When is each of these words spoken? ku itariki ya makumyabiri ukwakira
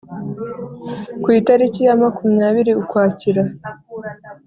ku 1.21 1.27
itariki 1.39 1.81
ya 1.87 1.95
makumyabiri 2.01 2.71
ukwakira 2.81 3.41